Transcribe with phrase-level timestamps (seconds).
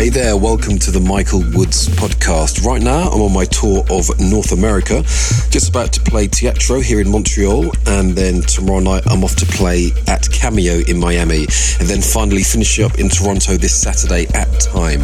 [0.00, 2.64] Hey there, welcome to the Michael Woods podcast.
[2.64, 5.02] Right now, I'm on my tour of North America,
[5.50, 9.44] just about to play Teatro here in Montreal, and then tomorrow night I'm off to
[9.44, 11.40] play at Cameo in Miami,
[11.80, 15.02] and then finally finish up in Toronto this Saturday at Time.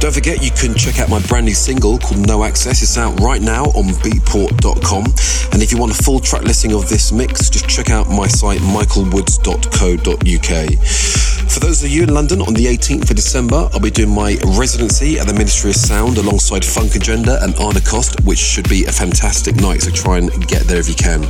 [0.00, 2.80] Don't forget, you can check out my brand new single called No Access.
[2.82, 5.04] It's out right now on beatport.com.
[5.52, 8.26] And if you want a full track listing of this mix, just check out my
[8.26, 11.50] site, michaelwoods.co.uk.
[11.50, 14.38] For those of you in London, on the 18th of December, I'll be doing my
[14.56, 18.86] residency at the Ministry of Sound alongside Funk Agenda and Arno Cost, which should be
[18.86, 19.82] a fantastic night.
[19.82, 21.20] So try and get there if you can.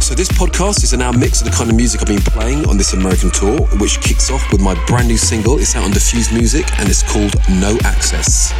[0.00, 2.66] So this podcast is an hour mix of the kind of music I've been playing
[2.66, 5.58] on this American tour, which kicks off with my brand new single.
[5.58, 8.50] It's out on Diffuse Music and it's called No Access.